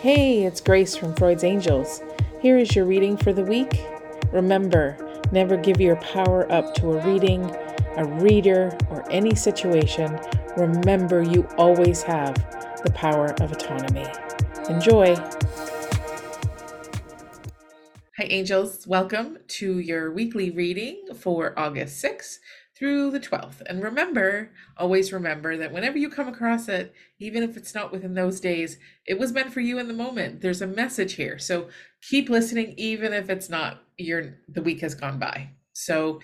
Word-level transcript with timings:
Hey, 0.00 0.44
it's 0.44 0.60
Grace 0.60 0.94
from 0.94 1.12
Freud's 1.16 1.42
Angels. 1.42 2.02
Here 2.40 2.56
is 2.56 2.76
your 2.76 2.84
reading 2.84 3.16
for 3.16 3.32
the 3.32 3.42
week. 3.42 3.82
Remember, 4.30 4.96
never 5.32 5.56
give 5.56 5.80
your 5.80 5.96
power 5.96 6.46
up 6.52 6.72
to 6.76 6.92
a 6.92 7.04
reading, 7.04 7.42
a 7.96 8.04
reader, 8.04 8.78
or 8.90 9.04
any 9.10 9.34
situation. 9.34 10.16
Remember, 10.56 11.22
you 11.22 11.48
always 11.58 12.00
have 12.04 12.36
the 12.84 12.92
power 12.92 13.34
of 13.42 13.50
autonomy. 13.50 14.06
Enjoy. 14.68 15.16
Hi, 18.18 18.24
angels. 18.30 18.86
Welcome 18.86 19.38
to 19.48 19.80
your 19.80 20.12
weekly 20.12 20.50
reading 20.50 21.08
for 21.12 21.58
August 21.58 22.04
6th 22.04 22.38
through 22.78 23.10
the 23.10 23.20
12th. 23.20 23.60
And 23.66 23.82
remember, 23.82 24.50
always 24.76 25.12
remember 25.12 25.56
that 25.56 25.72
whenever 25.72 25.98
you 25.98 26.08
come 26.08 26.28
across 26.28 26.68
it, 26.68 26.94
even 27.18 27.42
if 27.42 27.56
it's 27.56 27.74
not 27.74 27.90
within 27.90 28.14
those 28.14 28.40
days, 28.40 28.78
it 29.06 29.18
was 29.18 29.32
meant 29.32 29.52
for 29.52 29.60
you 29.60 29.78
in 29.78 29.88
the 29.88 29.94
moment. 29.94 30.40
There's 30.40 30.62
a 30.62 30.66
message 30.66 31.14
here. 31.14 31.38
So 31.38 31.68
keep 32.08 32.28
listening, 32.28 32.74
even 32.76 33.12
if 33.12 33.28
it's 33.28 33.48
not 33.48 33.82
your 33.96 34.36
the 34.48 34.62
week 34.62 34.80
has 34.80 34.94
gone 34.94 35.18
by. 35.18 35.50
So 35.72 36.20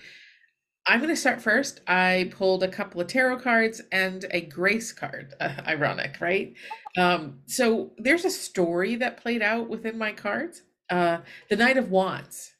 I'm 0.87 0.99
going 0.99 1.09
to 1.09 1.19
start 1.19 1.41
first. 1.41 1.81
I 1.87 2.31
pulled 2.31 2.63
a 2.63 2.67
couple 2.69 3.01
of 3.01 3.07
tarot 3.07 3.39
cards 3.39 3.81
and 3.91 4.25
a 4.31 4.41
grace 4.41 4.93
card. 4.93 5.33
Uh, 5.39 5.55
ironic, 5.67 6.17
right? 6.21 6.53
Um, 6.97 7.39
so 7.47 7.91
there's 7.97 8.23
a 8.23 8.29
story 8.29 8.95
that 8.95 9.17
played 9.17 9.41
out 9.41 9.67
within 9.67 9.97
my 9.97 10.13
cards. 10.13 10.61
Uh, 10.89 11.17
the 11.49 11.55
Knight 11.57 11.77
of 11.77 11.89
Wands. 11.89 12.53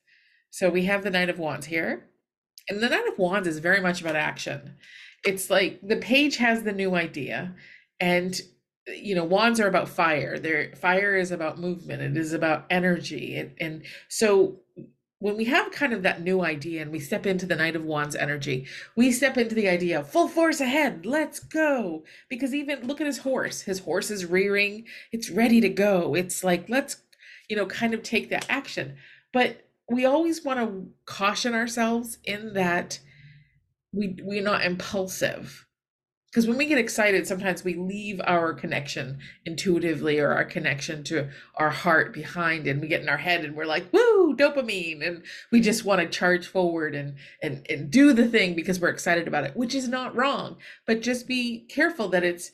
So 0.50 0.70
we 0.70 0.86
have 0.86 1.04
the 1.04 1.12
Knight 1.12 1.30
of 1.30 1.40
Wands 1.40 1.68
here 1.68 2.10
and 2.70 2.82
the 2.82 2.90
Knight 2.90 3.08
of 3.08 3.18
Wands 3.18 3.48
is 3.48 3.60
very 3.60 3.82
much 3.82 4.02
about 4.02 4.16
action. 4.16 4.76
It's 5.24 5.50
like 5.50 5.80
the 5.82 5.98
page 5.98 6.38
has 6.38 6.64
the 6.64 6.72
new 6.72 6.96
idea, 6.96 7.56
and 8.00 8.40
you 8.88 9.16
know, 9.16 9.24
wands 9.24 9.60
are 9.60 9.68
about 9.68 9.90
fire. 9.90 10.38
There, 10.38 10.74
fire 10.76 11.16
is 11.16 11.32
about 11.32 11.60
movement. 11.60 12.04
It 12.04 12.18
is 12.18 12.34
about 12.34 12.66
energy, 12.70 13.38
and, 13.38 13.52
and 13.60 13.84
so 14.10 14.60
when 15.20 15.38
we 15.38 15.46
have 15.46 15.72
kind 15.72 15.94
of 15.94 16.04
that 16.04 16.22
new 16.22 16.42
idea 16.42 16.82
and 16.82 16.92
we 16.92 17.00
step 17.00 17.26
into 17.26 17.46
the 17.46 17.56
Knight 17.56 17.76
of 17.76 17.84
Wands 17.84 18.16
energy, 18.16 18.68
we 18.96 19.12
step 19.12 19.38
into 19.38 19.56
the 19.56 19.68
idea 19.68 20.00
of 20.00 20.10
full 20.10 20.28
force 20.28 20.60
ahead, 20.60 21.06
let's 21.06 21.40
go. 21.40 22.04
Because 22.30 22.54
even 22.54 22.86
look 22.86 23.00
at 23.00 23.08
his 23.08 23.20
horse. 23.20 23.62
His 23.62 23.80
horse 23.80 24.12
is 24.12 24.26
rearing, 24.26 24.86
it's 25.12 25.30
ready 25.32 25.62
to 25.62 25.70
go. 25.70 26.16
It's 26.16 26.44
like, 26.44 26.70
let's, 26.70 26.98
you 27.50 27.56
know, 27.56 27.66
kind 27.66 27.94
of 27.94 28.04
take 28.04 28.30
that 28.30 28.46
action. 28.50 28.98
But 29.34 29.65
we 29.90 30.06
always 30.06 30.44
want 30.44 30.60
to 30.60 30.88
caution 31.06 31.54
ourselves 31.54 32.18
in 32.24 32.54
that 32.54 33.00
we 33.94 34.18
we're 34.22 34.44
not 34.44 34.66
impulsive. 34.66 35.66
Because 36.28 36.48
when 36.48 36.58
we 36.58 36.66
get 36.66 36.78
excited 36.78 37.26
sometimes 37.26 37.64
we 37.64 37.76
leave 37.76 38.20
our 38.26 38.54
connection 38.54 39.20
intuitively 39.46 40.20
or 40.20 40.34
our 40.34 40.44
connection 40.44 41.02
to 41.06 41.30
our 41.56 41.70
heart 41.70 42.14
behind 42.14 42.68
and 42.68 42.82
we 42.82 42.90
get 42.90 43.02
in 43.02 43.08
our 43.08 43.18
head 43.18 43.46
and 43.46 43.56
we're 43.56 43.66
like 43.66 43.92
woo 43.94 44.36
dopamine 44.36 45.06
and 45.06 45.24
we 45.52 45.62
just 45.62 45.86
want 45.86 46.02
to 46.02 46.08
charge 46.08 46.46
forward 46.46 46.94
and 46.94 47.16
and 47.42 47.66
and 47.70 47.90
do 47.90 48.12
the 48.12 48.28
thing 48.28 48.54
because 48.54 48.82
we're 48.82 48.90
excited 48.90 49.30
about 49.30 49.46
it 49.46 49.56
which 49.56 49.74
is 49.74 49.88
not 49.88 50.14
wrong 50.14 50.58
but 50.86 51.02
just 51.02 51.26
be 51.26 51.66
careful 51.70 52.10
that 52.10 52.26
it's 52.26 52.52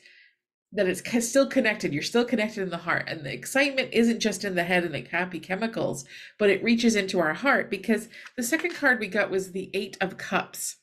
that 0.72 0.88
it's 0.88 1.28
still 1.28 1.46
connected. 1.46 1.92
You're 1.92 2.02
still 2.02 2.24
connected 2.24 2.62
in 2.62 2.70
the 2.70 2.78
heart. 2.78 3.04
And 3.06 3.24
the 3.24 3.32
excitement 3.32 3.90
isn't 3.92 4.20
just 4.20 4.44
in 4.44 4.54
the 4.54 4.64
head 4.64 4.84
and 4.84 4.94
the 4.94 5.06
happy 5.10 5.38
chemicals, 5.38 6.04
but 6.38 6.50
it 6.50 6.64
reaches 6.64 6.96
into 6.96 7.20
our 7.20 7.34
heart 7.34 7.70
because 7.70 8.08
the 8.36 8.42
second 8.42 8.74
card 8.74 8.98
we 8.98 9.06
got 9.08 9.30
was 9.30 9.52
the 9.52 9.70
Eight 9.74 9.98
of 10.00 10.16
Cups. 10.16 10.76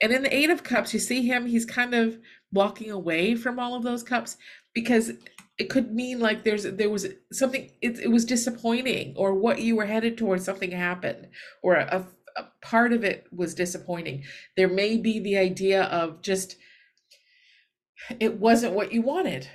And 0.00 0.12
in 0.12 0.22
the 0.22 0.34
Eight 0.34 0.50
of 0.50 0.62
Cups, 0.62 0.94
you 0.94 1.00
see 1.00 1.26
him, 1.26 1.46
he's 1.46 1.66
kind 1.66 1.94
of 1.94 2.18
walking 2.52 2.90
away 2.90 3.34
from 3.34 3.58
all 3.58 3.74
of 3.74 3.82
those 3.82 4.02
cups 4.02 4.38
because 4.74 5.12
it 5.58 5.68
could 5.68 5.92
mean 5.92 6.20
like 6.20 6.44
there's 6.44 6.62
there 6.62 6.88
was 6.88 7.06
something 7.32 7.70
it, 7.82 7.98
it 7.98 8.10
was 8.10 8.24
disappointing 8.24 9.14
or 9.16 9.34
what 9.34 9.60
you 9.60 9.76
were 9.76 9.86
headed 9.86 10.16
towards 10.16 10.44
something 10.44 10.70
happened 10.70 11.28
or 11.62 11.74
a, 11.74 12.06
a 12.36 12.46
part 12.62 12.92
of 12.92 13.04
it 13.04 13.26
was 13.32 13.54
disappointing 13.54 14.22
there 14.56 14.68
may 14.68 14.96
be 14.96 15.18
the 15.18 15.36
idea 15.36 15.82
of 15.84 16.22
just 16.22 16.56
it 18.20 18.38
wasn't 18.38 18.74
what 18.74 18.92
you 18.92 19.02
wanted 19.02 19.48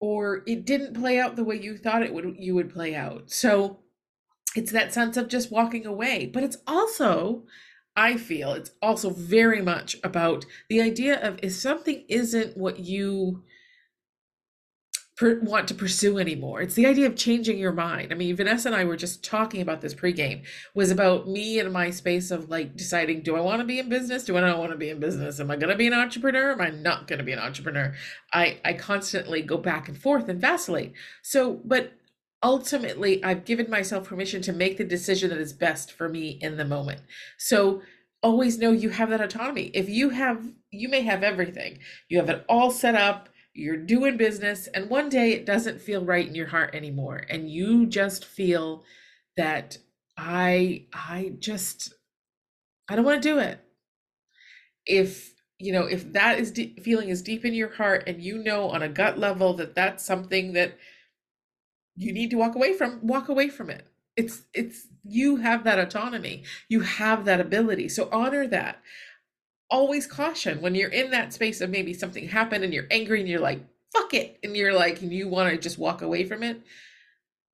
or 0.00 0.42
it 0.46 0.64
didn't 0.64 0.94
play 0.94 1.18
out 1.18 1.36
the 1.36 1.44
way 1.44 1.56
you 1.56 1.76
thought 1.76 2.02
it 2.02 2.12
would 2.12 2.36
you 2.38 2.54
would 2.54 2.72
play 2.72 2.94
out. 2.94 3.30
So 3.30 3.80
it's 4.54 4.72
that 4.72 4.92
sense 4.92 5.16
of 5.16 5.28
just 5.28 5.50
walking 5.50 5.86
away. 5.86 6.26
But 6.26 6.44
it's 6.44 6.58
also 6.66 7.44
i 7.96 8.16
feel 8.16 8.52
it's 8.52 8.70
also 8.80 9.10
very 9.10 9.60
much 9.60 9.96
about 10.04 10.46
the 10.68 10.80
idea 10.80 11.20
of 11.20 11.38
if 11.42 11.52
something 11.52 12.04
isn't 12.08 12.56
what 12.56 12.78
you 12.78 13.42
per- 15.18 15.40
want 15.40 15.66
to 15.68 15.74
pursue 15.74 16.18
anymore. 16.18 16.62
It's 16.62 16.74
the 16.74 16.86
idea 16.86 17.06
of 17.06 17.16
changing 17.16 17.58
your 17.58 17.72
mind. 17.72 18.12
I 18.12 18.14
mean, 18.14 18.36
Vanessa 18.36 18.68
and 18.68 18.76
I 18.76 18.84
were 18.84 18.96
just 18.96 19.24
talking 19.24 19.60
about 19.60 19.80
this 19.80 19.94
pregame 19.94 20.44
was 20.74 20.90
about 20.90 21.28
me 21.28 21.58
and 21.58 21.72
my 21.72 21.90
space 21.90 22.30
of 22.30 22.48
like 22.48 22.76
deciding, 22.76 23.22
do 23.22 23.36
I 23.36 23.40
want 23.40 23.60
to 23.60 23.66
be 23.66 23.80
in 23.80 23.88
business? 23.88 24.24
Do 24.24 24.36
I 24.36 24.40
not 24.40 24.58
want 24.58 24.70
to 24.70 24.78
be 24.78 24.90
in 24.90 25.00
business? 25.00 25.40
Am 25.40 25.50
I 25.50 25.56
going 25.56 25.70
to 25.70 25.76
be 25.76 25.88
an 25.88 25.92
entrepreneur? 25.92 26.52
Am 26.52 26.60
I 26.60 26.70
not 26.70 27.08
going 27.08 27.18
to 27.18 27.24
be 27.24 27.32
an 27.32 27.40
entrepreneur? 27.40 27.94
I, 28.32 28.60
I 28.64 28.74
constantly 28.74 29.42
go 29.42 29.58
back 29.58 29.88
and 29.88 29.98
forth 29.98 30.28
and 30.28 30.40
vacillate. 30.40 30.92
So, 31.22 31.60
but 31.64 31.92
ultimately 32.40 33.22
I've 33.24 33.44
given 33.44 33.68
myself 33.68 34.08
permission 34.08 34.40
to 34.42 34.52
make 34.52 34.78
the 34.78 34.84
decision 34.84 35.30
that 35.30 35.38
is 35.38 35.52
best 35.52 35.90
for 35.90 36.08
me 36.08 36.38
in 36.40 36.56
the 36.56 36.64
moment. 36.64 37.00
So 37.38 37.82
always 38.22 38.58
know 38.58 38.70
you 38.70 38.90
have 38.90 39.10
that 39.10 39.20
autonomy. 39.20 39.72
If 39.74 39.88
you 39.88 40.10
have, 40.10 40.46
you 40.70 40.88
may 40.88 41.02
have 41.02 41.24
everything. 41.24 41.80
You 42.08 42.18
have 42.18 42.30
it 42.30 42.44
all 42.48 42.70
set 42.70 42.94
up 42.94 43.28
you're 43.54 43.76
doing 43.76 44.16
business 44.16 44.68
and 44.68 44.88
one 44.90 45.08
day 45.08 45.32
it 45.32 45.46
doesn't 45.46 45.80
feel 45.80 46.04
right 46.04 46.26
in 46.26 46.34
your 46.34 46.46
heart 46.48 46.74
anymore 46.74 47.22
and 47.28 47.50
you 47.50 47.86
just 47.86 48.24
feel 48.24 48.84
that 49.36 49.78
i 50.16 50.84
i 50.92 51.32
just 51.38 51.94
i 52.88 52.96
don't 52.96 53.04
want 53.04 53.22
to 53.22 53.28
do 53.28 53.38
it. 53.38 53.60
If 54.86 55.34
you 55.58 55.72
know 55.72 55.84
if 55.86 56.12
that 56.12 56.38
is 56.38 56.50
de- 56.52 56.74
feeling 56.82 57.08
is 57.08 57.22
deep 57.22 57.44
in 57.44 57.52
your 57.54 57.68
heart 57.74 58.04
and 58.06 58.22
you 58.22 58.38
know 58.38 58.70
on 58.70 58.82
a 58.82 58.88
gut 58.88 59.18
level 59.18 59.54
that 59.54 59.74
that's 59.74 60.04
something 60.04 60.52
that 60.52 60.78
you 61.96 62.12
need 62.12 62.30
to 62.30 62.36
walk 62.36 62.54
away 62.54 62.74
from 62.74 63.00
walk 63.06 63.28
away 63.28 63.48
from 63.48 63.70
it. 63.70 63.86
It's 64.16 64.42
it's 64.54 64.86
you 65.04 65.36
have 65.36 65.64
that 65.64 65.78
autonomy. 65.78 66.44
You 66.68 66.80
have 66.80 67.24
that 67.24 67.40
ability. 67.40 67.88
So 67.88 68.08
honor 68.12 68.46
that 68.48 68.80
always 69.70 70.06
caution 70.06 70.60
when 70.60 70.74
you're 70.74 70.90
in 70.90 71.10
that 71.10 71.32
space 71.32 71.60
of 71.60 71.70
maybe 71.70 71.92
something 71.92 72.28
happened 72.28 72.64
and 72.64 72.72
you're 72.72 72.86
angry 72.90 73.20
and 73.20 73.28
you're 73.28 73.40
like, 73.40 73.60
fuck 73.92 74.14
it. 74.14 74.38
And 74.42 74.56
you're 74.56 74.74
like, 74.74 75.02
and 75.02 75.12
you 75.12 75.28
want 75.28 75.50
to 75.50 75.58
just 75.58 75.78
walk 75.78 76.02
away 76.02 76.24
from 76.24 76.42
it. 76.42 76.62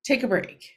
Take 0.03 0.23
a 0.23 0.27
break. 0.27 0.71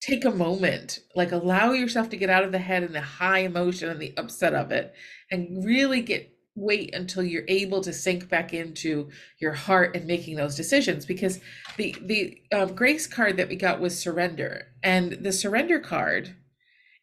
Take 0.00 0.24
a 0.24 0.30
moment. 0.30 1.00
Like 1.14 1.32
allow 1.32 1.72
yourself 1.72 2.08
to 2.10 2.16
get 2.16 2.30
out 2.30 2.44
of 2.44 2.52
the 2.52 2.58
head 2.58 2.82
and 2.82 2.94
the 2.94 3.00
high 3.00 3.40
emotion 3.40 3.88
and 3.88 4.00
the 4.00 4.14
upset 4.16 4.54
of 4.54 4.72
it 4.72 4.94
and 5.30 5.64
really 5.64 6.00
get 6.00 6.28
wait 6.54 6.94
until 6.94 7.22
you're 7.22 7.44
able 7.48 7.80
to 7.80 7.92
sink 7.92 8.28
back 8.28 8.52
into 8.52 9.08
your 9.40 9.52
heart 9.52 9.96
and 9.96 10.06
making 10.06 10.36
those 10.36 10.54
decisions 10.54 11.06
because 11.06 11.40
the 11.78 11.96
the 12.02 12.42
um, 12.52 12.74
grace 12.74 13.06
card 13.06 13.38
that 13.38 13.48
we 13.48 13.56
got 13.56 13.80
was 13.80 13.98
surrender 13.98 14.66
and 14.82 15.12
the 15.12 15.32
surrender 15.32 15.80
card 15.80 16.34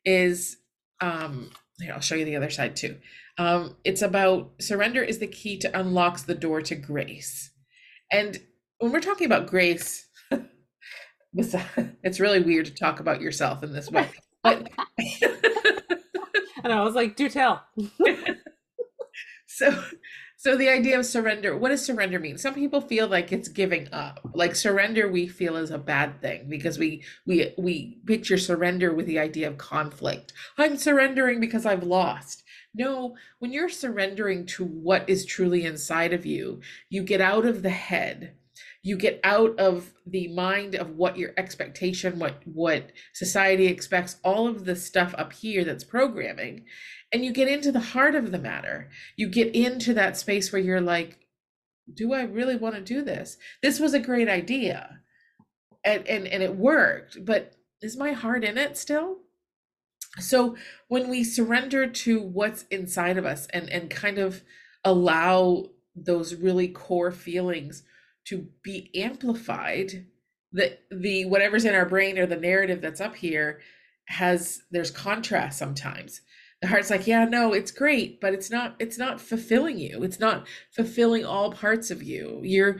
is 0.05 0.57
um 1.01 1.49
here 1.81 1.93
i'll 1.93 1.99
show 1.99 2.15
you 2.15 2.25
the 2.25 2.35
other 2.35 2.49
side 2.49 2.75
too 2.75 2.97
um, 3.39 3.77
it's 3.85 4.01
about 4.01 4.51
surrender 4.59 5.01
is 5.01 5.19
the 5.19 5.27
key 5.27 5.57
to 5.59 5.79
unlocks 5.79 6.23
the 6.23 6.35
door 6.35 6.61
to 6.63 6.75
grace. 6.75 7.51
And 8.11 8.37
when 8.79 8.91
we're 8.91 8.99
talking 8.99 9.25
about 9.25 9.47
grace, 9.47 10.09
it's 11.33 12.19
really 12.19 12.41
weird 12.41 12.65
to 12.65 12.73
talk 12.73 12.99
about 12.99 13.21
yourself 13.21 13.63
in 13.63 13.71
this 13.73 13.89
way. 13.89 14.07
But 14.41 14.69
and 16.63 16.71
I 16.71 16.81
was 16.81 16.95
like, 16.95 17.17
do 17.17 17.27
tell. 17.27 17.61
so 19.47 19.83
so 20.39 20.55
the 20.55 20.69
idea 20.69 20.97
of 20.97 21.05
surrender, 21.05 21.57
what 21.57 21.67
does 21.67 21.83
surrender 21.83 22.17
mean? 22.17 22.37
Some 22.37 22.53
people 22.53 22.79
feel 22.79 23.09
like 23.09 23.33
it's 23.33 23.49
giving 23.49 23.89
up. 23.91 24.21
Like 24.33 24.55
surrender 24.55 25.11
we 25.11 25.27
feel 25.27 25.57
is 25.57 25.69
a 25.69 25.77
bad 25.77 26.21
thing 26.21 26.47
because 26.47 26.79
we 26.79 27.03
we 27.25 27.53
we 27.57 27.97
picture 28.05 28.37
surrender 28.37 28.93
with 28.93 29.05
the 29.05 29.19
idea 29.19 29.49
of 29.49 29.57
conflict. 29.57 30.31
I'm 30.57 30.77
surrendering 30.77 31.41
because 31.41 31.65
I've 31.65 31.83
lost. 31.83 32.45
No, 32.73 33.17
when 33.39 33.51
you're 33.51 33.67
surrendering 33.67 34.45
to 34.45 34.63
what 34.63 35.09
is 35.09 35.25
truly 35.25 35.65
inside 35.65 36.13
of 36.13 36.25
you, 36.25 36.61
you 36.89 37.03
get 37.03 37.19
out 37.19 37.45
of 37.45 37.61
the 37.61 37.69
head. 37.69 38.37
You 38.81 38.97
get 38.97 39.19
out 39.23 39.59
of 39.59 39.93
the 40.05 40.29
mind 40.29 40.75
of 40.75 40.91
what 40.91 41.17
your 41.17 41.31
expectation, 41.37 42.17
what 42.17 42.41
what 42.45 42.91
society 43.13 43.67
expects, 43.67 44.17
all 44.23 44.47
of 44.47 44.65
the 44.65 44.75
stuff 44.75 45.13
up 45.17 45.33
here 45.33 45.65
that's 45.65 45.83
programming, 45.83 46.65
and 47.11 47.25
you 47.25 47.33
get 47.33 47.47
into 47.47 47.71
the 47.71 47.79
heart 47.79 48.15
of 48.15 48.31
the 48.31 48.39
matter. 48.39 48.89
You 49.17 49.27
get 49.27 49.53
into 49.53 49.93
that 49.95 50.17
space 50.17 50.51
where 50.51 50.61
you're 50.61 50.81
like, 50.81 51.19
do 51.93 52.13
I 52.13 52.23
really 52.23 52.55
want 52.55 52.75
to 52.75 52.81
do 52.81 53.03
this? 53.03 53.37
This 53.61 53.79
was 53.79 53.93
a 53.93 53.99
great 53.99 54.29
idea. 54.29 55.01
And 55.83 56.07
and 56.07 56.27
and 56.27 56.43
it 56.43 56.55
worked, 56.55 57.25
but 57.25 57.53
is 57.81 57.97
my 57.97 58.11
heart 58.11 58.43
in 58.43 58.57
it 58.57 58.77
still? 58.77 59.17
So 60.19 60.57
when 60.87 61.09
we 61.09 61.23
surrender 61.23 61.87
to 61.87 62.21
what's 62.21 62.63
inside 62.63 63.17
of 63.17 63.25
us 63.25 63.47
and 63.47 63.69
and 63.69 63.89
kind 63.89 64.17
of 64.17 64.43
allow 64.83 65.65
those 65.95 66.35
really 66.35 66.67
core 66.67 67.11
feelings 67.11 67.83
to 68.29 68.47
be 68.63 68.91
amplified 68.95 70.05
the 70.51 70.77
the 70.91 71.25
whatever's 71.25 71.65
in 71.65 71.75
our 71.75 71.85
brain 71.85 72.17
or 72.17 72.25
the 72.25 72.35
narrative 72.35 72.81
that's 72.81 73.01
up 73.01 73.15
here 73.15 73.59
has 74.05 74.63
there's 74.71 74.91
contrast 74.91 75.57
sometimes. 75.57 76.21
The 76.61 76.67
heart's 76.67 76.89
like 76.89 77.07
yeah 77.07 77.25
no 77.25 77.53
it's 77.53 77.71
great 77.71 78.19
but 78.19 78.33
it's 78.33 78.49
not 78.49 78.75
it's 78.79 78.97
not 78.97 79.21
fulfilling 79.21 79.77
you. 79.77 80.03
It's 80.03 80.19
not 80.19 80.47
fulfilling 80.71 81.25
all 81.25 81.51
parts 81.51 81.91
of 81.91 82.01
you. 82.01 82.41
You're 82.43 82.79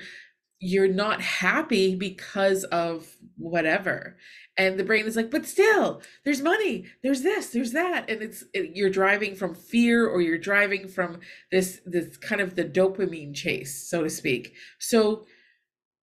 you're 0.61 0.89
not 0.89 1.21
happy 1.21 1.95
because 1.95 2.65
of 2.65 3.07
whatever. 3.37 4.17
And 4.57 4.77
the 4.77 4.83
brain 4.83 5.05
is 5.05 5.15
like 5.15 5.31
but 5.31 5.45
still 5.45 6.01
there's 6.25 6.41
money 6.41 6.85
there's 7.03 7.21
this 7.21 7.49
there's 7.49 7.71
that. 7.73 8.09
And 8.09 8.23
it's 8.23 8.43
it, 8.53 8.71
you're 8.75 8.89
driving 8.89 9.35
from 9.35 9.53
fear 9.53 10.07
or 10.07 10.21
you're 10.21 10.39
driving 10.39 10.87
from 10.87 11.19
this 11.51 11.79
this 11.85 12.17
kind 12.17 12.41
of 12.41 12.55
the 12.55 12.65
dopamine 12.65 13.35
chase 13.35 13.87
so 13.87 14.03
to 14.03 14.09
speak. 14.09 14.55
So 14.79 15.25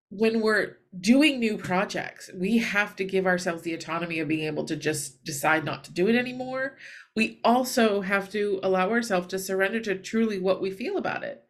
when 0.09 0.41
we're 0.41 0.77
doing 0.99 1.39
new 1.39 1.57
projects 1.57 2.29
we 2.33 2.57
have 2.57 2.95
to 2.95 3.03
give 3.03 3.25
ourselves 3.25 3.63
the 3.63 3.73
autonomy 3.73 4.19
of 4.19 4.27
being 4.27 4.45
able 4.45 4.63
to 4.63 4.75
just 4.75 5.23
decide 5.23 5.65
not 5.65 5.83
to 5.83 5.91
do 5.91 6.07
it 6.07 6.15
anymore 6.15 6.77
we 7.15 7.39
also 7.43 8.01
have 8.01 8.29
to 8.29 8.59
allow 8.63 8.89
ourselves 8.89 9.27
to 9.27 9.37
surrender 9.37 9.79
to 9.79 9.95
truly 9.97 10.39
what 10.39 10.61
we 10.61 10.71
feel 10.71 10.97
about 10.97 11.23
it 11.23 11.43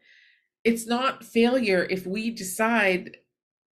it's 0.64 0.86
not 0.86 1.24
failure 1.24 1.88
if 1.90 2.06
we 2.06 2.30
decide 2.32 3.18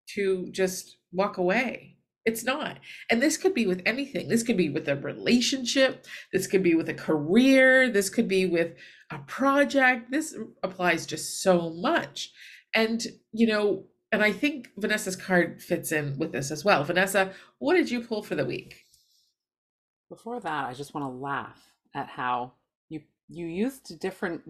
to 0.09 0.49
just 0.51 0.97
walk 1.11 1.37
away. 1.37 1.97
It's 2.25 2.43
not. 2.43 2.79
And 3.09 3.21
this 3.21 3.35
could 3.35 3.53
be 3.53 3.65
with 3.65 3.81
anything. 3.85 4.27
This 4.27 4.43
could 4.43 4.57
be 4.57 4.69
with 4.69 4.87
a 4.87 4.95
relationship. 4.95 6.05
This 6.31 6.47
could 6.47 6.63
be 6.63 6.75
with 6.75 6.87
a 6.87 6.93
career. 6.93 7.89
This 7.89 8.09
could 8.09 8.27
be 8.27 8.45
with 8.45 8.75
a 9.09 9.19
project. 9.19 10.11
This 10.11 10.35
applies 10.61 11.05
just 11.05 11.41
so 11.41 11.71
much. 11.71 12.31
And, 12.73 13.05
you 13.31 13.47
know, 13.47 13.85
and 14.13 14.23
I 14.23 14.31
think 14.31 14.69
Vanessa's 14.77 15.15
card 15.15 15.61
fits 15.61 15.91
in 15.91 16.17
with 16.19 16.31
this 16.31 16.51
as 16.51 16.63
well. 16.63 16.83
Vanessa, 16.83 17.33
what 17.57 17.73
did 17.73 17.89
you 17.89 17.99
pull 17.99 18.21
for 18.21 18.35
the 18.35 18.45
week? 18.45 18.85
Before 20.07 20.39
that, 20.39 20.67
I 20.69 20.73
just 20.73 20.93
want 20.93 21.05
to 21.05 21.17
laugh 21.17 21.59
at 21.95 22.07
how 22.07 22.53
you 22.89 23.01
you 23.27 23.47
used 23.47 23.89
a 23.89 23.95
different 23.95 24.43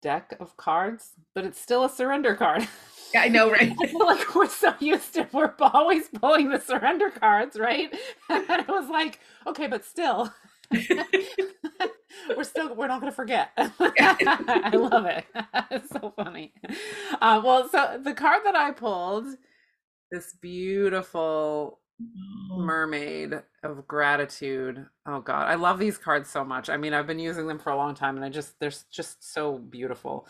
deck 0.00 0.36
of 0.38 0.56
cards, 0.56 1.10
but 1.34 1.44
it's 1.44 1.60
still 1.60 1.84
a 1.84 1.90
surrender 1.90 2.36
card. 2.36 2.68
Yeah, 3.12 3.22
I 3.22 3.28
know, 3.28 3.50
right? 3.50 3.74
I 3.82 3.86
feel 3.88 4.06
like 4.06 4.32
we're 4.32 4.48
so 4.48 4.74
used 4.78 5.14
to 5.14 5.28
we're 5.32 5.54
always 5.60 6.08
pulling 6.08 6.48
the 6.48 6.60
surrender 6.60 7.10
cards, 7.10 7.58
right? 7.58 7.92
And 8.30 8.48
I 8.48 8.64
was 8.68 8.88
like, 8.88 9.18
okay, 9.48 9.66
but 9.66 9.84
still, 9.84 10.32
we're 12.36 12.44
still 12.44 12.74
we're 12.74 12.86
not 12.86 13.00
gonna 13.00 13.12
forget. 13.12 13.50
I 13.56 14.70
love 14.74 15.06
it. 15.06 15.24
it's 15.70 15.90
so 15.90 16.12
funny. 16.16 16.52
Uh, 17.20 17.40
well, 17.44 17.68
so 17.68 18.00
the 18.02 18.14
card 18.14 18.42
that 18.44 18.56
I 18.56 18.72
pulled, 18.72 19.26
this 20.10 20.34
beautiful 20.40 21.78
mermaid 22.50 23.42
of 23.62 23.86
gratitude. 23.86 24.86
Oh 25.04 25.20
god 25.20 25.48
i 25.50 25.54
love 25.54 25.78
these 25.78 25.98
cards 25.98 26.30
so 26.30 26.42
much. 26.44 26.70
I 26.70 26.78
mean 26.78 26.94
i've 26.94 27.06
been 27.06 27.18
using 27.18 27.46
them 27.46 27.58
for 27.58 27.70
a 27.70 27.76
long 27.76 27.94
time 27.94 28.16
and 28.16 28.24
i 28.24 28.30
just 28.30 28.58
they're 28.58 28.72
just 28.90 29.32
so 29.32 29.58
beautiful. 29.58 30.26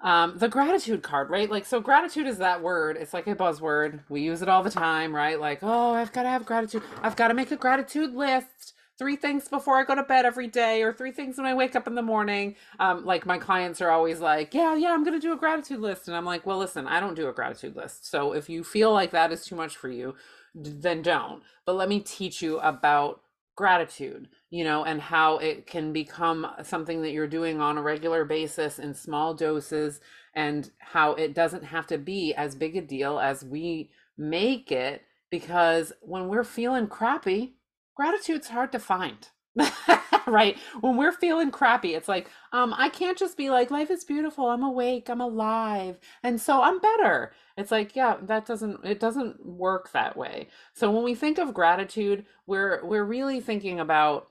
Um 0.00 0.38
the 0.38 0.48
gratitude 0.48 1.02
card 1.02 1.28
right? 1.28 1.50
Like 1.50 1.66
so 1.66 1.80
gratitude 1.80 2.26
is 2.26 2.38
that 2.38 2.62
word. 2.62 2.96
It's 2.96 3.12
like 3.12 3.26
a 3.26 3.34
buzzword. 3.36 4.00
We 4.08 4.22
use 4.22 4.40
it 4.40 4.48
all 4.48 4.62
the 4.62 4.70
time 4.70 5.14
right? 5.14 5.38
Like 5.38 5.58
oh 5.62 5.92
i've 5.92 6.12
got 6.12 6.22
to 6.22 6.30
have 6.30 6.46
gratitude. 6.46 6.82
I've 7.02 7.16
got 7.16 7.28
to 7.28 7.34
make 7.34 7.50
a 7.50 7.56
gratitude 7.56 8.14
list 8.14 8.72
three 8.98 9.16
things 9.16 9.48
before 9.48 9.78
I 9.78 9.84
go 9.84 9.94
to 9.94 10.02
bed 10.04 10.26
every 10.26 10.48
day, 10.48 10.82
or 10.82 10.92
three 10.92 11.12
things 11.12 11.38
when 11.38 11.46
I 11.46 11.54
wake 11.54 11.76
up 11.76 11.86
in 11.86 11.94
the 11.94 12.02
morning. 12.02 12.56
Um, 12.80 13.04
like 13.04 13.26
my 13.26 13.38
clients 13.38 13.80
are 13.80 13.90
always 13.90 14.20
like, 14.20 14.54
Yeah, 14.54 14.74
yeah, 14.76 14.92
I'm 14.92 15.04
gonna 15.04 15.20
do 15.20 15.32
a 15.32 15.38
gratitude 15.38 15.80
list. 15.80 16.08
And 16.08 16.16
I'm 16.16 16.26
like, 16.26 16.46
Well, 16.46 16.58
listen, 16.58 16.86
I 16.88 17.00
don't 17.00 17.14
do 17.16 17.28
a 17.28 17.32
gratitude 17.32 17.76
list. 17.76 18.10
So 18.10 18.32
if 18.32 18.48
you 18.50 18.64
feel 18.64 18.92
like 18.92 19.12
that 19.12 19.32
is 19.32 19.44
too 19.46 19.56
much 19.56 19.76
for 19.76 19.88
you, 19.88 20.14
then 20.54 21.02
don't. 21.02 21.42
But 21.66 21.76
let 21.76 21.88
me 21.88 22.00
teach 22.00 22.42
you 22.42 22.58
about 22.60 23.22
gratitude, 23.56 24.28
you 24.50 24.64
know, 24.64 24.84
and 24.84 25.00
how 25.00 25.38
it 25.38 25.66
can 25.66 25.92
become 25.92 26.46
something 26.62 27.02
that 27.02 27.12
you're 27.12 27.26
doing 27.26 27.60
on 27.60 27.78
a 27.78 27.82
regular 27.82 28.24
basis 28.24 28.78
in 28.78 28.94
small 28.94 29.34
doses, 29.34 30.00
and 30.34 30.70
how 30.80 31.12
it 31.14 31.34
doesn't 31.34 31.64
have 31.64 31.86
to 31.88 31.98
be 31.98 32.34
as 32.34 32.54
big 32.54 32.76
a 32.76 32.80
deal 32.82 33.18
as 33.18 33.44
we 33.44 33.90
make 34.16 34.72
it. 34.72 35.02
Because 35.30 35.92
when 36.02 36.28
we're 36.28 36.44
feeling 36.44 36.86
crappy, 36.88 37.54
gratitude's 37.98 38.48
hard 38.50 38.72
to 38.72 38.80
find. 38.80 39.28
right? 40.28 40.58
When 40.82 40.96
we're 40.98 41.12
feeling 41.12 41.52
crappy 41.52 41.94
it's 41.96 42.08
like 42.08 42.30
um 42.54 42.74
i 42.78 42.90
can't 42.90 43.18
just 43.18 43.36
be 43.36 43.50
like 43.50 43.72
life 43.72 43.90
is 43.92 44.04
beautiful. 44.04 44.48
I'm 44.48 44.64
awake. 44.64 45.10
I'm 45.10 45.22
alive. 45.22 45.98
And 46.24 46.40
so 46.40 46.62
i'm 46.62 46.80
better. 46.80 47.34
It's 47.58 47.72
like 47.72 47.96
yeah 47.96 48.18
that 48.22 48.46
doesn't 48.46 48.84
it 48.86 49.00
doesn't 49.00 49.46
work 49.46 49.92
that 49.92 50.16
way. 50.16 50.48
So 50.74 50.92
when 50.92 51.04
we 51.04 51.16
think 51.16 51.38
of 51.38 51.54
gratitude 51.54 52.26
we're 52.46 52.86
we're 52.86 53.04
really 53.04 53.40
thinking 53.42 53.80
about 53.80 54.28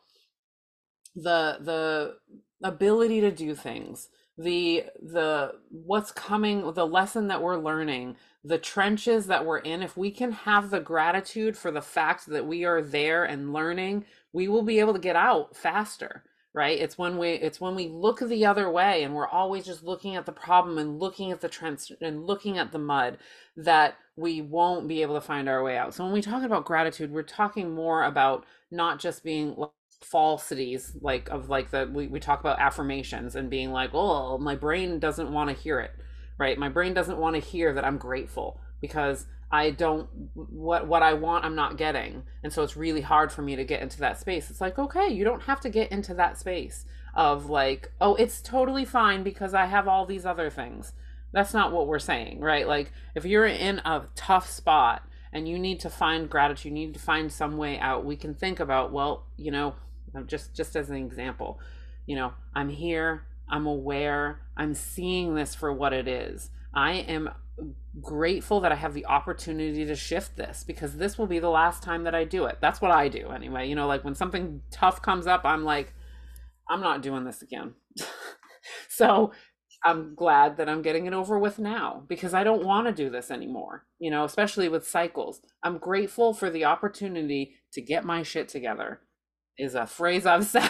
the 1.16 1.60
the 1.62 2.18
ability 2.64 3.22
to 3.22 3.32
do 3.32 3.56
things 3.56 4.10
the 4.38 4.86
the 5.02 5.54
what's 5.70 6.12
coming 6.12 6.74
the 6.74 6.88
lesson 6.88 7.28
that 7.28 7.42
we're 7.42 7.58
learning 7.58 8.16
the 8.44 8.58
trenches 8.58 9.28
that 9.28 9.46
we're 9.46 9.60
in 9.60 9.84
if 9.84 9.98
we 9.98 10.12
can 10.12 10.32
have 10.32 10.70
the 10.72 10.80
gratitude 10.80 11.58
for 11.58 11.72
the 11.72 11.82
fact 11.82 12.28
that 12.28 12.46
we 12.48 12.66
are 12.66 12.82
there 12.82 13.26
and 13.26 13.54
learning 13.54 14.06
we 14.34 14.48
will 14.48 14.64
be 14.64 14.80
able 14.80 14.94
to 14.94 15.00
get 15.00 15.16
out 15.18 15.56
faster 15.58 16.24
right? 16.54 16.80
It's 16.80 16.98
when 17.00 17.18
we 17.18 17.32
it's 17.34 17.62
when 17.62 17.76
we 17.76 17.88
look 17.90 18.20
the 18.20 18.46
other 18.46 18.72
way 18.72 19.04
and 19.04 19.16
we're 19.16 19.30
always 19.30 19.66
just 19.66 19.84
looking 19.84 20.18
at 20.18 20.28
the 20.28 20.34
problem 20.34 20.80
and 20.80 21.00
looking 21.00 21.32
at 21.32 21.42
the 21.42 21.50
trends 21.50 21.92
and 22.02 22.28
looking 22.28 22.60
at 22.60 22.74
the 22.74 22.80
mud 22.80 23.20
that 23.58 23.96
we 24.18 24.42
won't 24.42 24.90
be 24.90 25.02
able 25.04 25.16
to 25.16 25.22
find 25.22 25.50
our 25.50 25.64
way 25.64 25.78
out. 25.78 25.96
So 25.96 26.04
when 26.06 26.14
we 26.14 26.24
talk 26.24 26.44
about 26.44 26.66
gratitude 26.66 27.12
we're 27.12 27.24
talking 27.24 27.74
more 27.76 28.04
about 28.06 28.46
not 28.72 29.00
just 29.00 29.24
being 29.24 29.56
falsities 30.02 30.96
like 31.02 31.28
of 31.30 31.50
like 31.50 31.72
the 31.72 31.90
we, 31.92 32.08
we 32.08 32.20
talk 32.20 32.40
about 32.40 32.60
affirmations 32.60 33.36
and 33.36 33.50
being 33.50 33.72
like 33.72 33.90
oh 33.94 34.38
my 34.38 34.56
brain 34.56 35.00
doesn't 35.00 35.32
want 35.32 35.50
to 35.50 35.56
hear 35.56 35.80
it 35.80 35.92
right 36.38 36.58
my 36.58 36.70
brain 36.70 36.94
doesn't 36.94 37.18
want 37.18 37.36
to 37.36 37.42
hear 37.42 37.74
that 37.74 37.84
i'm 37.84 37.98
grateful 37.98 38.60
because 38.80 39.26
I 39.50 39.72
don't 39.72 40.10
what 40.34 40.88
what 40.88 41.04
I 41.04 41.14
want 41.14 41.46
I'm 41.46 41.56
not 41.56 41.78
getting. 41.78 42.24
And 42.44 42.52
so 42.52 42.64
it's 42.64 42.76
really 42.76 43.02
hard 43.02 43.32
for 43.32 43.42
me 43.42 43.56
to 43.56 43.64
get 43.64 43.82
into 43.82 44.00
that 44.00 44.20
space. 44.20 44.50
It's 44.50 44.62
like, 44.62 44.78
okay, 44.78 45.08
you 45.08 45.24
don't 45.24 45.44
have 45.44 45.62
to 45.62 45.70
get 45.70 45.92
into 45.92 46.14
that 46.16 46.38
space 46.38 46.86
of 47.16 47.50
like, 47.50 47.92
oh, 48.02 48.16
it's 48.16 48.42
totally 48.42 48.86
fine 48.86 49.24
because 49.24 49.54
I 49.54 49.66
have 49.66 49.88
all 49.88 50.06
these 50.06 50.26
other 50.26 50.50
things. 50.50 50.94
That's 51.32 51.54
not 51.54 51.72
what 51.72 51.88
we're 51.88 52.00
saying, 52.00 52.42
right? 52.42 52.68
Like 52.68 52.92
if 53.16 53.26
you're 53.26 53.46
in 53.46 53.80
a 53.80 54.04
tough 54.16 54.50
spot 54.50 55.04
and 55.32 55.48
you 55.48 55.58
need 55.58 55.80
to 55.82 55.90
find 55.90 56.30
gratitude, 56.30 56.66
you 56.66 56.72
need 56.72 56.94
to 56.94 57.00
find 57.00 57.32
some 57.32 57.58
way 57.58 57.80
out, 57.80 58.06
we 58.06 58.16
can 58.16 58.34
think 58.34 58.60
about, 58.60 58.92
well, 58.92 59.26
you 59.38 59.52
know, 59.52 59.76
just 60.24 60.56
just 60.56 60.76
as 60.76 60.90
an 60.90 60.96
example, 60.96 61.60
you 62.06 62.16
know, 62.16 62.34
I'm 62.56 62.70
here, 62.70 63.26
I'm 63.50 63.66
aware, 63.66 64.42
I'm 64.56 64.74
seeing 64.74 65.36
this 65.36 65.56
for 65.56 65.72
what 65.72 65.94
it 65.94 66.08
is. 66.08 66.50
I 66.74 66.94
am 66.94 67.30
grateful 68.02 68.62
that 68.62 68.72
I 68.72 68.76
have 68.76 68.94
the 68.94 69.06
opportunity 69.08 69.86
to 69.86 69.96
shift 69.96 70.36
this 70.36 70.64
because 70.64 70.98
this 70.98 71.18
will 71.18 71.28
be 71.28 71.40
the 71.40 71.50
last 71.50 71.82
time 71.82 72.04
that 72.04 72.14
I 72.14 72.24
do 72.24 72.46
it. 72.46 72.60
That's 72.62 72.82
what 72.82 72.92
I 72.92 73.08
do 73.08 73.30
anyway. 73.30 73.68
You 73.68 73.76
know, 73.76 73.88
like 73.88 74.04
when 74.04 74.16
something 74.16 74.62
tough 74.70 75.02
comes 75.02 75.26
up, 75.26 75.42
I'm 75.44 75.64
like, 75.64 75.94
I'm 76.70 76.82
not 76.82 77.02
doing 77.02 77.24
this 77.24 77.42
again. 77.42 77.74
so 78.90 79.32
I'm 79.84 80.16
glad 80.16 80.58
that 80.58 80.70
I'm 80.70 80.82
getting 80.82 81.06
it 81.06 81.14
over 81.14 81.38
with 81.40 81.60
now 81.60 82.04
because 82.08 82.34
I 82.34 82.44
don't 82.44 82.66
want 82.66 82.88
to 82.88 82.94
do 82.94 83.10
this 83.10 83.32
anymore, 83.32 83.86
you 84.00 84.12
know, 84.12 84.24
especially 84.24 84.70
with 84.70 84.88
cycles. 84.88 85.42
I'm 85.64 85.78
grateful 85.78 86.34
for 86.34 86.50
the 86.50 86.66
opportunity 86.66 87.56
to 87.74 87.82
get 87.82 88.04
my 88.04 88.24
shit 88.24 88.50
together, 88.50 89.02
is 89.58 89.76
a 89.76 89.86
phrase 89.86 90.26
I've 90.26 90.46
said 90.48 90.70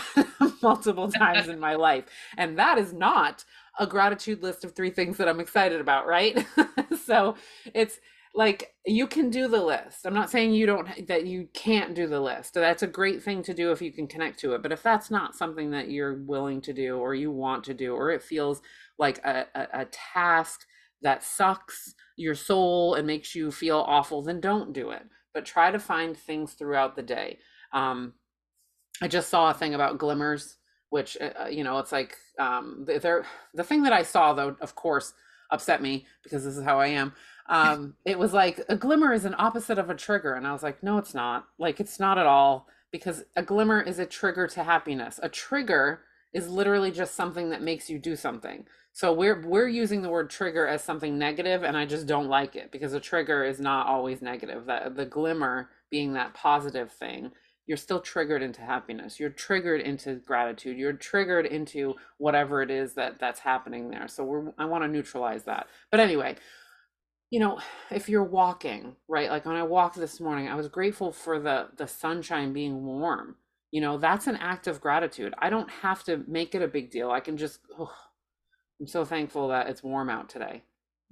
multiple 0.62 1.12
times 1.12 1.48
in 1.48 1.60
my 1.60 1.76
life. 1.76 2.06
And 2.38 2.58
that 2.58 2.78
is 2.78 2.94
not 2.94 3.44
a 3.80 3.88
gratitude 3.88 4.42
list 4.42 4.64
of 4.64 4.74
three 4.74 4.90
things 4.90 5.18
that 5.18 5.28
I'm 5.28 5.40
excited 5.40 5.80
about, 5.80 6.08
right? 6.08 6.46
so 7.06 7.36
it's 7.74 8.00
like 8.34 8.74
you 8.86 9.08
can 9.08 9.30
do 9.30 9.48
the 9.48 9.64
list. 9.64 10.06
I'm 10.06 10.14
not 10.14 10.30
saying 10.30 10.54
you 10.54 10.66
don't 10.66 11.08
that 11.08 11.26
you 11.26 11.48
can't 11.54 11.96
do 11.96 12.08
the 12.08 12.20
list. 12.20 12.54
That's 12.54 12.84
a 12.84 12.88
great 12.88 13.24
thing 13.24 13.42
to 13.44 13.54
do 13.54 13.72
if 13.72 13.82
you 13.82 13.92
can 13.92 14.08
connect 14.08 14.40
to 14.42 14.54
it. 14.54 14.62
But 14.62 14.72
if 14.72 14.84
that's 14.84 15.10
not 15.10 15.36
something 15.36 15.72
that 15.72 15.90
you're 15.90 16.24
willing 16.24 16.62
to 16.62 16.74
do 16.74 16.98
or 16.98 17.16
you 17.16 17.32
want 17.32 17.64
to 17.66 17.74
do 17.74 17.96
or 17.96 18.12
it 18.12 18.22
feels 18.22 18.62
like 19.00 19.18
a, 19.26 19.46
a, 19.56 19.82
a 19.82 19.86
task 19.86 20.62
that 21.02 21.24
sucks 21.24 21.94
your 22.16 22.36
soul 22.36 22.94
and 22.96 23.08
makes 23.08 23.34
you 23.34 23.52
feel 23.52 23.84
awful, 23.88 24.22
then 24.22 24.40
don't 24.40 24.74
do 24.74 24.92
it. 24.92 25.04
But 25.34 25.46
try 25.46 25.72
to 25.72 25.80
find 25.80 26.16
things 26.16 26.54
throughout 26.54 26.96
the 26.96 27.04
day. 27.04 27.40
Um, 27.74 28.14
I 29.02 29.08
just 29.08 29.30
saw 29.30 29.52
a 29.52 29.54
thing 29.54 29.74
about 29.74 29.98
glimmers 29.98 30.58
which 30.90 31.18
uh, 31.20 31.30
uh, 31.44 31.48
you 31.48 31.64
know 31.64 31.80
it's 31.80 31.92
like 31.92 32.18
um 32.40 32.86
they're 32.86 33.26
the 33.54 33.64
thing 33.64 33.84
that 33.84 33.94
i 33.94 34.04
saw 34.04 34.34
though 34.34 34.56
of 34.62 34.76
course 34.76 35.14
upset 35.52 35.82
me 35.82 36.06
because 36.24 36.44
this 36.44 36.58
is 36.58 36.64
how 36.64 36.80
i 36.80 36.88
am 36.88 37.14
um 37.50 37.96
it 38.06 38.18
was 38.18 38.34
like 38.34 38.64
a 38.70 38.76
glimmer 38.76 39.14
is 39.14 39.26
an 39.26 39.36
opposite 39.38 39.78
of 39.78 39.90
a 39.90 39.96
trigger 39.96 40.34
and 40.34 40.48
i 40.48 40.52
was 40.52 40.64
like 40.64 40.82
no 40.84 40.98
it's 40.98 41.14
not 41.14 41.46
like 41.58 41.80
it's 41.80 42.00
not 42.00 42.18
at 42.18 42.26
all 42.26 42.68
because 42.92 43.24
a 43.36 43.44
glimmer 43.44 43.82
is 43.82 44.00
a 44.00 44.06
trigger 44.06 44.48
to 44.48 44.64
happiness 44.64 45.20
a 45.22 45.30
trigger 45.30 46.02
is 46.34 46.50
literally 46.50 46.92
just 46.92 47.16
something 47.16 47.50
that 47.50 47.62
makes 47.62 47.90
you 47.90 47.98
do 47.98 48.16
something. 48.16 48.66
So 48.92 49.14
we're 49.14 49.42
we're 49.46 49.68
using 49.68 50.02
the 50.02 50.10
word 50.10 50.30
trigger 50.30 50.68
as 50.68 50.84
something 50.84 51.18
negative 51.18 51.64
and 51.64 51.78
I 51.78 51.86
just 51.86 52.08
don't 52.08 52.28
like 52.28 52.56
it 52.56 52.72
because 52.72 52.94
a 52.94 53.00
trigger 53.00 53.44
is 53.44 53.60
not 53.60 53.88
always 53.88 54.22
negative. 54.22 54.66
That 54.66 54.96
the 54.96 55.06
glimmer 55.06 55.70
being 55.90 56.14
that 56.14 56.34
positive 56.34 56.92
thing, 56.92 57.32
you're 57.68 57.78
still 57.78 58.00
triggered 58.00 58.42
into 58.42 58.62
happiness. 58.62 59.20
You're 59.20 59.30
triggered 59.30 59.82
into 59.82 60.16
gratitude. 60.16 60.78
You're 60.78 60.94
triggered 60.94 61.46
into 61.46 61.96
whatever 62.18 62.62
it 62.62 62.72
is 62.72 62.94
that 62.94 63.20
that's 63.20 63.42
happening 63.42 63.90
there. 63.90 64.08
So 64.08 64.24
we're 64.24 64.54
I 64.58 64.66
want 64.66 64.86
to 64.86 64.88
neutralize 64.88 65.44
that. 65.44 65.68
But 65.92 66.00
anyway, 66.00 66.38
you 67.30 67.42
know, 67.42 67.60
if 67.92 68.08
you're 68.08 68.24
walking, 68.24 68.96
right? 69.10 69.30
Like 69.30 69.46
when 69.46 69.58
I 69.58 69.64
walked 69.64 69.98
this 69.98 70.22
morning, 70.22 70.48
I 70.48 70.56
was 70.56 70.70
grateful 70.70 71.12
for 71.12 71.40
the 71.40 71.68
the 71.76 71.88
sunshine 71.88 72.54
being 72.54 72.84
warm. 72.84 73.36
You 73.72 73.82
know, 73.82 73.98
that's 73.98 74.28
an 74.28 74.38
act 74.38 74.68
of 74.68 74.80
gratitude. 74.80 75.34
I 75.40 75.50
don't 75.50 75.70
have 75.70 76.04
to 76.06 76.24
make 76.26 76.56
it 76.56 76.62
a 76.62 76.70
big 76.70 76.90
deal. 76.90 77.12
I 77.12 77.20
can 77.20 77.36
just 77.36 77.60
oh, 77.78 77.94
I'm 78.80 78.88
so 78.88 79.04
thankful 79.04 79.50
that 79.50 79.68
it's 79.68 79.84
warm 79.84 80.10
out 80.10 80.30
today. 80.30 80.64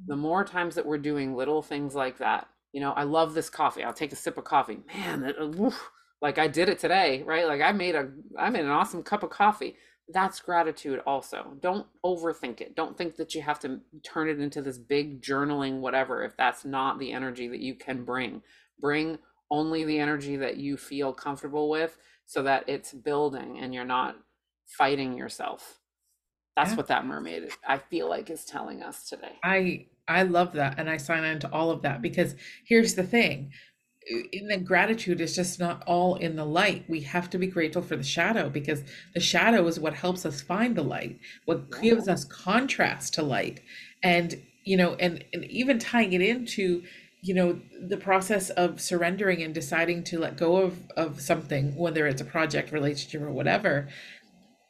The 0.08 0.14
mm-hmm. 0.14 0.22
more 0.22 0.46
times 0.46 0.76
that 0.76 0.86
we're 0.86 1.00
doing 1.00 1.36
little 1.36 1.62
things 1.62 1.96
like 1.96 2.20
that, 2.20 2.48
you 2.72 2.80
know, 2.80 2.94
I 2.94 3.04
love 3.04 3.34
this 3.34 3.50
coffee. 3.50 3.84
I'll 3.84 3.94
take 3.94 4.14
a 4.14 4.18
sip 4.18 4.38
of 4.38 4.46
coffee. 4.46 4.80
Man, 4.88 5.20
that, 5.22 5.36
like 6.26 6.40
I 6.40 6.48
did 6.48 6.70
it 6.70 6.80
today, 6.80 7.22
right? 7.22 7.46
Like 7.46 7.62
I 7.62 7.72
made 7.72 7.94
a 7.94 8.10
I 8.36 8.50
made 8.50 8.66
an 8.66 8.72
awesome 8.72 9.04
cup 9.04 9.22
of 9.22 9.30
coffee. 9.30 9.76
That's 10.10 10.40
gratitude 10.40 11.02
also. 11.06 11.54
Don't 11.62 11.86
overthink 12.04 12.62
it. 12.62 12.76
Don't 12.76 12.98
think 12.98 13.16
that 13.18 13.36
you 13.36 13.44
have 13.44 13.60
to 13.60 13.80
turn 14.02 14.28
it 14.28 14.40
into 14.40 14.64
this 14.64 14.80
big 14.80 15.22
journaling 15.22 15.82
whatever 15.82 16.24
if 16.24 16.36
that's 16.36 16.66
not 16.66 16.98
the 16.98 17.12
energy 17.12 17.48
that 17.48 17.60
you 17.60 17.76
can 17.76 18.04
bring. 18.04 18.42
Bring 18.80 19.20
only 19.52 19.84
the 19.84 20.00
energy 20.00 20.36
that 20.38 20.58
you 20.58 20.78
feel 20.78 21.14
comfortable 21.14 21.70
with 21.70 21.96
so 22.26 22.42
that 22.42 22.68
it's 22.68 22.92
building 22.92 23.60
and 23.62 23.72
you're 23.72 23.86
not 23.86 24.16
fighting 24.66 25.16
yourself 25.16 25.80
that's 26.56 26.72
yeah. 26.72 26.78
what 26.78 26.88
that 26.88 27.06
mermaid 27.06 27.50
I 27.68 27.78
feel 27.78 28.10
like 28.10 28.30
is 28.30 28.46
telling 28.46 28.82
us 28.82 29.08
today. 29.10 29.34
I 29.44 29.88
I 30.08 30.24
love 30.24 30.54
that 30.54 30.80
and 30.80 30.90
I 30.90 30.98
sign 30.98 31.24
on 31.24 31.40
to 31.40 31.52
all 31.52 31.70
of 31.70 31.82
that 31.82 32.02
because 32.02 32.36
here's 32.66 32.96
the 32.96 33.04
thing. 33.04 33.52
In 34.32 34.48
the 34.48 34.58
gratitude 34.58 35.20
is 35.20 35.36
just 35.36 35.60
not 35.60 35.84
all 35.88 36.16
in 36.16 36.36
the 36.36 36.46
light. 36.46 36.86
We 36.88 37.02
have 37.02 37.30
to 37.32 37.40
be 37.40 37.48
grateful 37.48 37.82
for 37.82 37.96
the 37.96 38.04
shadow 38.04 38.50
because 38.50 38.84
the 39.14 39.20
shadow 39.20 39.66
is 39.68 39.80
what 39.80 39.96
helps 39.96 40.26
us 40.26 40.42
find 40.42 40.76
the 40.76 40.84
light, 40.84 41.20
what 41.46 41.82
gives 41.82 42.08
us 42.08 42.24
contrast 42.24 43.16
to 43.16 43.24
light. 43.24 43.62
And 44.04 44.42
you 44.64 44.78
know, 44.78 44.96
and, 44.96 45.24
and 45.34 45.46
even 45.46 45.80
tying 45.80 46.14
it 46.14 46.22
into 46.22 46.84
you 47.26 47.34
know 47.34 47.60
the 47.82 47.98
process 47.98 48.52
of 48.52 48.80
surrendering 48.80 49.42
and 49.42 49.54
deciding 49.54 50.04
to 50.04 50.20
let 50.20 50.38
go 50.38 50.58
of 50.58 50.78
of 50.96 51.20
something 51.20 51.76
whether 51.76 52.06
it's 52.06 52.22
a 52.22 52.26
project 52.26 52.72
relationship 52.72 53.22
or 53.22 53.32
whatever 53.32 53.88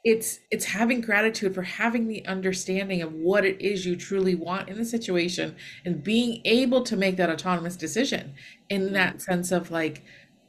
it's 0.05 0.39
it's 0.51 0.65
having 0.65 1.01
gratitude 1.01 1.55
for 1.55 1.63
having 1.63 2.07
the 2.07 2.25
understanding 2.27 3.01
of 3.01 3.12
what 3.13 3.43
it 3.43 3.59
is 3.59 3.85
you 3.85 3.95
truly 3.95 4.35
want 4.35 4.69
in 4.69 4.77
the 4.77 4.85
situation 4.85 5.55
and 5.83 6.03
being 6.03 6.41
able 6.45 6.83
to 6.83 6.95
make 6.95 7.17
that 7.17 7.29
autonomous 7.29 7.75
decision 7.75 8.33
in 8.69 8.93
that 8.93 9.21
sense 9.21 9.51
of 9.51 9.71
like 9.71 10.03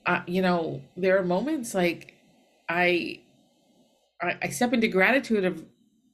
uh, 0.04 0.20
you 0.26 0.42
know 0.42 0.82
there 0.96 1.18
are 1.18 1.25
moments 1.25 1.75
like 1.75 2.14
I, 2.68 3.20
I 4.22 4.36
i 4.42 4.48
step 4.50 4.72
into 4.75 4.88
gratitude 4.88 5.44
of 5.44 5.64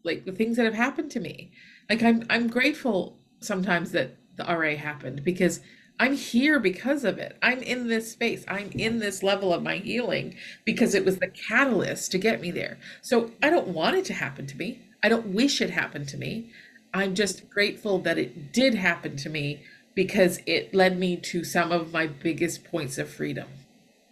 like 0.05 0.25
the 0.25 0.33
things 0.33 0.57
that 0.57 0.65
have 0.65 0.75
happened 0.75 1.11
to 1.13 1.21
me. 1.21 1.53
Like 1.91 2.03
i'm 2.03 2.25
i'm 2.31 2.49
grateful 2.49 3.19
sometimes 3.41 3.93
that 3.93 4.17
the 4.37 4.45
ra 4.45 4.77
happened 4.77 5.25
because 5.25 5.61
I'm 6.03 6.17
here 6.17 6.59
because 6.59 7.05
of 7.05 7.19
it. 7.19 7.39
I'm 7.43 7.61
in 7.61 7.87
this 7.87 8.11
space. 8.11 8.45
I'm 8.49 8.73
in 8.73 8.99
this 8.99 9.23
level 9.23 9.55
of 9.55 9.63
my 9.63 9.77
healing 9.77 10.35
because 10.65 10.97
it 10.97 11.05
was 11.05 11.21
the 11.21 11.29
catalyst 11.29 12.11
to 12.11 12.19
get 12.19 12.41
me 12.41 12.51
there. 12.51 12.79
So 13.03 13.31
I 13.41 13.51
don't 13.51 13.69
want 13.69 13.95
it 13.95 14.05
to 14.07 14.15
happen 14.15 14.49
to 14.49 14.57
me. 14.57 14.81
I 15.05 15.09
don't 15.09 15.29
wish 15.29 15.61
it 15.61 15.71
happened 15.71 16.09
to 16.09 16.17
me. 16.17 16.51
I'm 16.93 17.15
just 17.15 17.49
grateful 17.49 18.01
that 18.01 18.19
it 18.19 18.53
did 18.53 18.75
happen 18.75 19.15
to 19.19 19.31
me 19.31 19.63
because 19.95 20.41
it 20.45 20.75
led 20.75 20.99
me 20.99 21.19
to 21.19 21.45
some 21.45 21.71
of 21.71 21.93
my 21.93 22.09
biggest 22.09 22.65
points 22.65 22.99
of 22.99 23.09
freedom. 23.09 23.47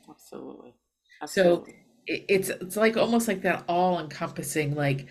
Absolutely. 0.08 0.74
Absolutely. 1.20 1.72
So 1.72 1.74
it's 2.06 2.50
it's 2.50 2.76
like 2.76 2.96
almost 2.96 3.26
like 3.26 3.42
that 3.42 3.64
all 3.66 3.98
encompassing 3.98 4.76
like 4.76 5.08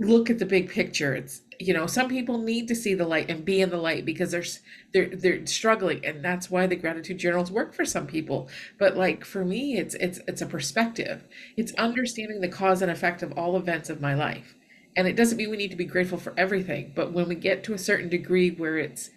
look 0.00 0.30
at 0.30 0.38
the 0.38 0.46
big 0.46 0.70
picture. 0.70 1.14
It's 1.14 1.42
you 1.60 1.74
know 1.74 1.86
some 1.86 2.08
people 2.08 2.38
need 2.38 2.68
to 2.68 2.74
see 2.74 2.94
the 2.94 3.06
light 3.06 3.30
and 3.30 3.44
be 3.44 3.60
in 3.60 3.70
the 3.70 3.76
light 3.76 4.04
because 4.04 4.30
they're 4.30 4.44
they're 4.92 5.16
they're 5.16 5.46
struggling 5.46 6.04
and 6.04 6.24
that's 6.24 6.50
why 6.50 6.66
the 6.66 6.76
gratitude 6.76 7.18
journals 7.18 7.50
work 7.50 7.74
for 7.74 7.84
some 7.84 8.06
people. 8.06 8.48
But 8.78 8.96
like 8.96 9.24
for 9.24 9.44
me 9.44 9.76
it's 9.76 9.94
it's 9.96 10.20
it's 10.28 10.42
a 10.42 10.46
perspective. 10.46 11.24
It's 11.56 11.72
understanding 11.74 12.40
the 12.40 12.48
cause 12.48 12.82
and 12.82 12.90
effect 12.90 13.22
of 13.22 13.32
all 13.32 13.56
events 13.56 13.90
of 13.90 14.00
my 14.00 14.14
life. 14.14 14.54
And 14.96 15.06
it 15.06 15.16
doesn't 15.16 15.36
mean 15.36 15.50
we 15.50 15.56
need 15.56 15.70
to 15.70 15.76
be 15.76 15.84
grateful 15.84 16.18
for 16.18 16.34
everything 16.36 16.92
but 16.94 17.12
when 17.12 17.28
we 17.28 17.34
get 17.34 17.64
to 17.64 17.74
a 17.74 17.78
certain 17.78 18.08
degree 18.08 18.50
where 18.50 18.78
it's 18.78 19.10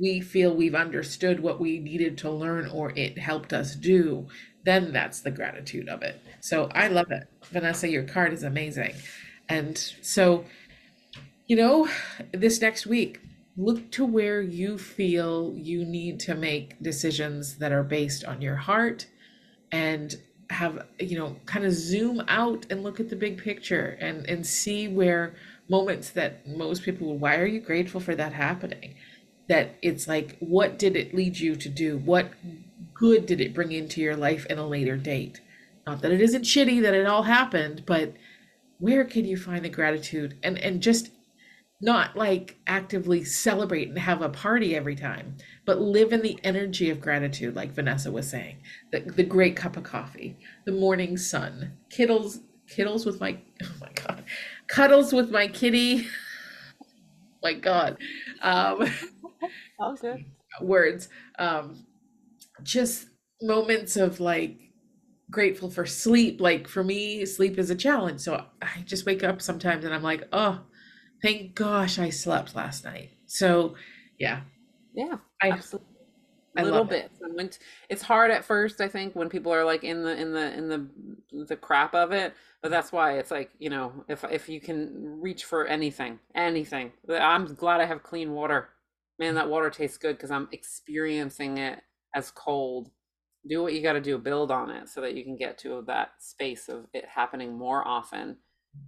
we 0.00 0.20
feel 0.20 0.54
we've 0.54 0.74
understood 0.74 1.40
what 1.40 1.60
we 1.60 1.78
needed 1.78 2.16
to 2.18 2.30
learn 2.30 2.66
or 2.70 2.92
it 2.96 3.18
helped 3.18 3.52
us 3.52 3.74
do 3.74 4.28
then 4.64 4.92
that's 4.92 5.20
the 5.22 5.30
gratitude 5.30 5.88
of 5.88 6.02
it. 6.02 6.20
So 6.40 6.68
i 6.74 6.88
love 6.88 7.10
it. 7.10 7.24
Vanessa 7.46 7.88
your 7.88 8.04
card 8.04 8.32
is 8.32 8.42
amazing. 8.42 8.94
And 9.48 9.76
so 10.02 10.44
you 11.50 11.56
know, 11.56 11.88
this 12.30 12.60
next 12.60 12.86
week, 12.86 13.20
look 13.56 13.90
to 13.90 14.04
where 14.04 14.40
you 14.40 14.78
feel 14.78 15.52
you 15.56 15.84
need 15.84 16.20
to 16.20 16.36
make 16.36 16.80
decisions 16.80 17.58
that 17.58 17.72
are 17.72 17.82
based 17.82 18.24
on 18.24 18.40
your 18.40 18.54
heart 18.54 19.08
and 19.72 20.14
have 20.48 20.86
you 21.00 21.18
know 21.18 21.34
kind 21.46 21.64
of 21.64 21.72
zoom 21.72 22.22
out 22.28 22.66
and 22.70 22.84
look 22.84 23.00
at 23.00 23.08
the 23.08 23.16
big 23.16 23.36
picture 23.36 23.98
and 24.00 24.28
and 24.28 24.46
see 24.46 24.86
where 24.86 25.34
moments 25.68 26.10
that 26.10 26.46
most 26.46 26.84
people 26.84 27.18
why 27.18 27.36
are 27.36 27.46
you 27.46 27.58
grateful 27.58 28.00
for 28.00 28.14
that 28.14 28.32
happening? 28.32 28.94
That 29.48 29.74
it's 29.82 30.06
like 30.06 30.36
what 30.38 30.78
did 30.78 30.94
it 30.94 31.12
lead 31.12 31.36
you 31.40 31.56
to 31.56 31.68
do? 31.68 31.98
What 31.98 32.30
good 32.94 33.26
did 33.26 33.40
it 33.40 33.54
bring 33.54 33.72
into 33.72 34.00
your 34.00 34.14
life 34.14 34.46
in 34.46 34.58
a 34.58 34.66
later 34.68 34.96
date? 34.96 35.40
Not 35.84 36.00
that 36.02 36.12
it 36.12 36.20
isn't 36.20 36.44
shitty 36.44 36.80
that 36.82 36.94
it 36.94 37.06
all 37.06 37.24
happened 37.24 37.82
but 37.86 38.14
where 38.78 39.04
can 39.04 39.24
you 39.24 39.36
find 39.36 39.64
the 39.64 39.68
gratitude? 39.68 40.38
And 40.44 40.56
and 40.56 40.80
just 40.80 41.10
not 41.80 42.16
like 42.16 42.58
actively 42.66 43.24
celebrate 43.24 43.88
and 43.88 43.98
have 43.98 44.20
a 44.22 44.28
party 44.28 44.76
every 44.76 44.94
time, 44.94 45.36
but 45.64 45.80
live 45.80 46.12
in 46.12 46.20
the 46.22 46.38
energy 46.44 46.90
of 46.90 47.00
gratitude, 47.00 47.56
like 47.56 47.72
Vanessa 47.72 48.12
was 48.12 48.28
saying. 48.28 48.56
The, 48.92 49.00
the 49.00 49.22
great 49.22 49.56
cup 49.56 49.76
of 49.76 49.84
coffee, 49.84 50.38
the 50.66 50.72
morning 50.72 51.16
sun, 51.16 51.72
kiddles, 51.90 52.40
kiddles 52.68 53.06
with 53.06 53.20
my, 53.20 53.38
oh 53.64 53.72
my 53.80 53.90
God, 53.94 54.24
cuddles 54.68 55.12
with 55.12 55.30
my 55.30 55.48
kitty. 55.48 56.06
my 57.42 57.54
God. 57.54 57.96
Um, 58.42 58.86
good. 60.00 60.24
Words. 60.60 61.08
Um, 61.38 61.86
just 62.62 63.06
moments 63.40 63.96
of 63.96 64.20
like 64.20 64.58
grateful 65.30 65.70
for 65.70 65.86
sleep. 65.86 66.40
Like 66.40 66.68
for 66.68 66.84
me, 66.84 67.24
sleep 67.24 67.58
is 67.58 67.70
a 67.70 67.74
challenge. 67.74 68.20
So 68.20 68.44
I 68.60 68.82
just 68.84 69.06
wake 69.06 69.24
up 69.24 69.40
sometimes 69.40 69.84
and 69.84 69.94
I'm 69.94 70.02
like, 70.02 70.24
oh, 70.32 70.60
thank 71.22 71.54
gosh 71.54 71.98
I 71.98 72.10
slept 72.10 72.54
last 72.54 72.84
night. 72.84 73.10
So 73.26 73.74
yeah. 74.18 74.42
Yeah. 74.94 75.16
I 75.42 75.50
absolutely. 75.50 75.86
A 76.56 76.64
little 76.64 76.84
bit. 76.84 77.12
It. 77.38 77.58
It's 77.88 78.02
hard 78.02 78.32
at 78.32 78.44
first, 78.44 78.80
I 78.80 78.88
think, 78.88 79.14
when 79.14 79.28
people 79.28 79.52
are 79.52 79.64
like 79.64 79.84
in 79.84 80.02
the 80.02 80.20
in 80.20 80.32
the 80.32 80.52
in 80.52 80.68
the 80.68 80.88
the 81.46 81.56
crap 81.56 81.94
of 81.94 82.10
it. 82.10 82.34
But 82.60 82.72
that's 82.72 82.90
why 82.90 83.18
it's 83.18 83.30
like, 83.30 83.52
you 83.60 83.70
know, 83.70 84.04
if 84.08 84.24
if 84.24 84.48
you 84.48 84.60
can 84.60 85.20
reach 85.22 85.44
for 85.44 85.66
anything, 85.66 86.18
anything. 86.34 86.92
I'm 87.08 87.54
glad 87.54 87.80
I 87.80 87.86
have 87.86 88.02
clean 88.02 88.32
water. 88.32 88.70
Man, 89.20 89.36
that 89.36 89.48
water 89.48 89.70
tastes 89.70 89.96
good 89.96 90.16
because 90.16 90.32
I'm 90.32 90.48
experiencing 90.50 91.58
it 91.58 91.78
as 92.16 92.32
cold. 92.32 92.90
Do 93.48 93.62
what 93.62 93.72
you 93.72 93.80
got 93.80 93.92
to 93.92 94.00
do, 94.00 94.18
build 94.18 94.50
on 94.50 94.70
it 94.70 94.88
so 94.88 95.00
that 95.02 95.14
you 95.14 95.22
can 95.22 95.36
get 95.36 95.56
to 95.58 95.84
that 95.86 96.10
space 96.18 96.68
of 96.68 96.86
it 96.92 97.04
happening 97.06 97.56
more 97.56 97.86
often. 97.86 98.38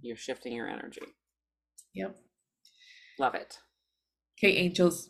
You're 0.01 0.17
shifting 0.17 0.53
your 0.53 0.67
energy. 0.67 1.01
Yep. 1.95 2.15
Love 3.19 3.35
it. 3.35 3.59
Okay, 4.37 4.55
angels, 4.57 5.09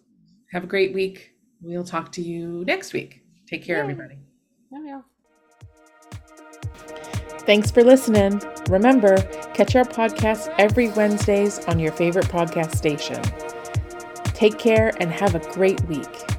have 0.51 0.63
a 0.63 0.67
great 0.67 0.93
week. 0.93 1.31
We'll 1.61 1.83
talk 1.83 2.11
to 2.13 2.21
you 2.21 2.63
next 2.65 2.93
week. 2.93 3.21
Take 3.49 3.63
care, 3.63 3.77
everybody. 3.77 4.17
Yeah, 4.71 4.83
yeah. 4.85 5.01
Thanks 7.45 7.71
for 7.71 7.83
listening. 7.83 8.41
Remember, 8.69 9.17
catch 9.53 9.75
our 9.75 9.83
podcast 9.83 10.53
every 10.57 10.89
Wednesdays 10.89 11.59
on 11.65 11.79
your 11.79 11.91
favorite 11.91 12.27
podcast 12.27 12.75
station. 12.75 13.21
Take 14.33 14.57
care 14.57 14.93
and 14.99 15.11
have 15.11 15.35
a 15.35 15.39
great 15.53 15.81
week. 15.85 16.32